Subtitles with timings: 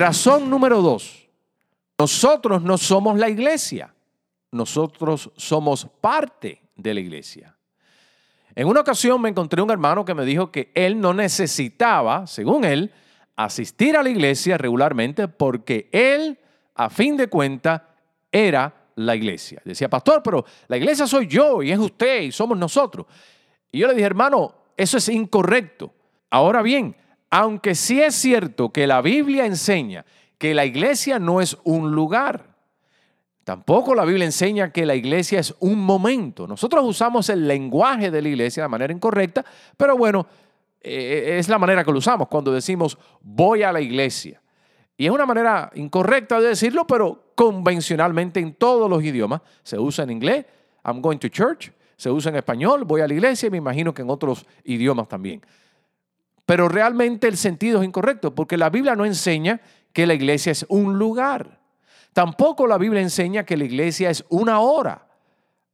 [0.00, 1.28] Razón número dos.
[1.98, 3.92] Nosotros no somos la iglesia.
[4.50, 7.54] Nosotros somos parte de la iglesia.
[8.54, 12.64] En una ocasión me encontré un hermano que me dijo que él no necesitaba, según
[12.64, 12.90] él,
[13.36, 16.38] asistir a la iglesia regularmente porque él,
[16.76, 17.82] a fin de cuentas,
[18.32, 19.60] era la iglesia.
[19.66, 23.04] Decía, pastor, pero la iglesia soy yo y es usted y somos nosotros.
[23.70, 25.92] Y yo le dije, hermano, eso es incorrecto.
[26.30, 26.96] Ahora bien,
[27.30, 30.04] aunque sí es cierto que la Biblia enseña
[30.36, 32.56] que la iglesia no es un lugar,
[33.44, 36.46] tampoco la Biblia enseña que la iglesia es un momento.
[36.46, 39.44] Nosotros usamos el lenguaje de la iglesia de manera incorrecta,
[39.76, 40.26] pero bueno,
[40.80, 44.40] eh, es la manera que lo usamos cuando decimos voy a la iglesia.
[44.96, 50.04] Y es una manera incorrecta de decirlo, pero convencionalmente en todos los idiomas se usa
[50.04, 50.44] en inglés,
[50.84, 53.94] I'm going to church, se usa en español, voy a la iglesia y me imagino
[53.94, 55.42] que en otros idiomas también.
[56.50, 59.60] Pero realmente el sentido es incorrecto porque la Biblia no enseña
[59.92, 61.60] que la iglesia es un lugar.
[62.12, 65.06] Tampoco la Biblia enseña que la iglesia es una hora,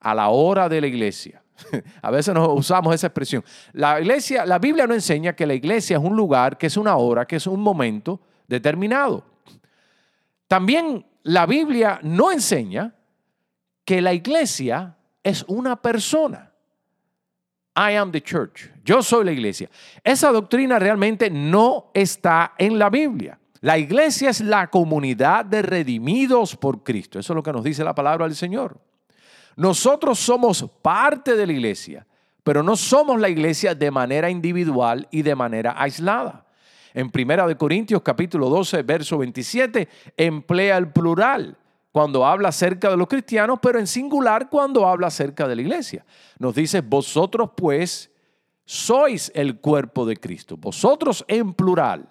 [0.01, 1.43] a la hora de la iglesia.
[2.03, 3.43] A veces nos usamos esa expresión.
[3.73, 6.95] La iglesia, la Biblia no enseña que la iglesia es un lugar, que es una
[6.97, 9.25] hora, que es un momento determinado.
[10.47, 12.95] También la Biblia no enseña
[13.83, 16.53] que la iglesia es una persona.
[17.77, 18.71] I am the church.
[18.85, 19.69] Yo soy la iglesia.
[20.03, 23.39] Esa doctrina realmente no está en la Biblia.
[23.61, 27.19] La iglesia es la comunidad de redimidos por Cristo.
[27.19, 28.79] Eso es lo que nos dice la palabra del Señor.
[29.57, 32.07] Nosotros somos parte de la iglesia,
[32.43, 36.47] pero no somos la iglesia de manera individual y de manera aislada.
[36.95, 41.59] En Primera de Corintios capítulo 12, verso 27, emplea el plural
[41.97, 46.05] cuando habla acerca de los cristianos, pero en singular cuando habla acerca de la iglesia.
[46.39, 48.13] Nos dice, vosotros pues
[48.67, 52.07] sois el cuerpo de Cristo, vosotros en plural.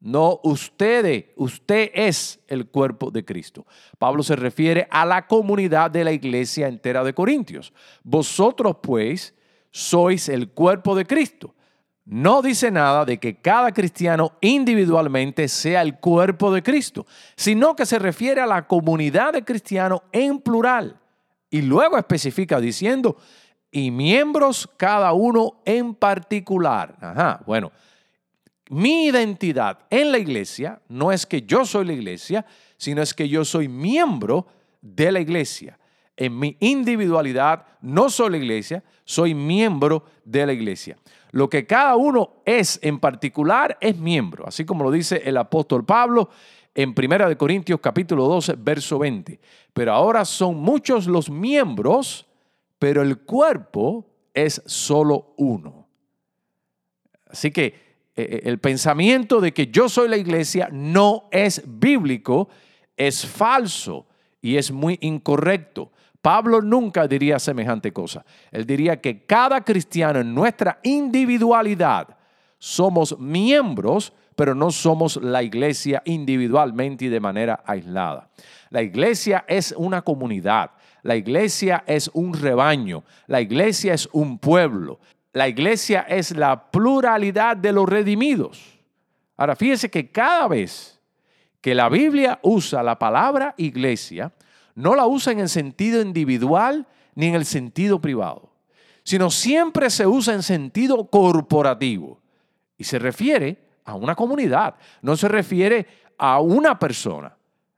[0.00, 3.64] No ustedes, usted es el cuerpo de Cristo.
[3.96, 7.72] Pablo se refiere a la comunidad de la iglesia entera de Corintios.
[8.02, 9.36] Vosotros pues
[9.70, 11.54] sois el cuerpo de Cristo
[12.04, 17.86] no dice nada de que cada cristiano individualmente sea el cuerpo de Cristo, sino que
[17.86, 20.98] se refiere a la comunidad de cristianos en plural.
[21.48, 23.16] Y luego especifica diciendo,
[23.70, 26.96] y miembros cada uno en particular.
[27.00, 27.70] Ajá, bueno,
[28.68, 32.44] mi identidad en la iglesia no es que yo soy la iglesia,
[32.76, 34.46] sino es que yo soy miembro
[34.80, 35.78] de la iglesia.
[36.16, 40.98] En mi individualidad no soy la iglesia, soy miembro de la iglesia.
[41.30, 45.84] Lo que cada uno es en particular es miembro, así como lo dice el apóstol
[45.84, 46.28] Pablo
[46.74, 49.40] en 1 Corintios capítulo 12, verso 20.
[49.72, 52.26] Pero ahora son muchos los miembros,
[52.78, 55.88] pero el cuerpo es solo uno.
[57.26, 57.72] Así que eh,
[58.14, 62.48] eh, el pensamiento de que yo soy la iglesia no es bíblico,
[62.96, 64.06] es falso
[64.42, 65.92] y es muy incorrecto.
[66.20, 68.24] Pablo nunca diría semejante cosa.
[68.50, 72.16] Él diría que cada cristiano en nuestra individualidad
[72.58, 78.28] somos miembros, pero no somos la iglesia individualmente y de manera aislada.
[78.70, 80.70] La iglesia es una comunidad,
[81.02, 85.00] la iglesia es un rebaño, la iglesia es un pueblo,
[85.32, 88.78] la iglesia es la pluralidad de los redimidos.
[89.36, 91.00] Ahora fíjese que cada vez
[91.62, 94.32] que la Biblia usa la palabra iglesia,
[94.74, 98.50] no la usa en el sentido individual ni en el sentido privado,
[99.04, 102.20] sino siempre se usa en sentido corporativo
[102.76, 105.86] y se refiere a una comunidad, no se refiere
[106.18, 107.34] a una persona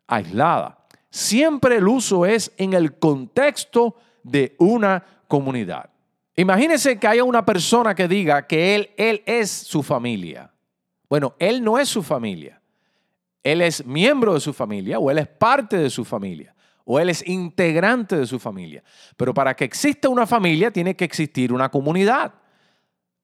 [0.06, 0.78] aislada.
[1.10, 5.90] Siempre el uso es en el contexto de una comunidad.
[6.36, 10.50] Imagínense que haya una persona que diga que él, él es su familia.
[11.08, 12.60] Bueno, él no es su familia.
[13.44, 16.54] Él es miembro de su familia o él es parte de su familia
[16.84, 18.82] o él es integrante de su familia.
[19.16, 22.34] Pero para que exista una familia tiene que existir una comunidad.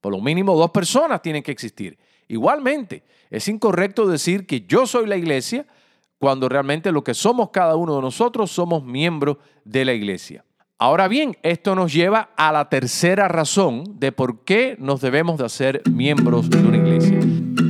[0.00, 1.98] Por lo mínimo dos personas tienen que existir.
[2.28, 5.66] Igualmente, es incorrecto decir que yo soy la iglesia
[6.18, 10.44] cuando realmente lo que somos cada uno de nosotros somos miembros de la iglesia.
[10.78, 15.44] Ahora bien, esto nos lleva a la tercera razón de por qué nos debemos de
[15.44, 17.69] hacer miembros de una iglesia.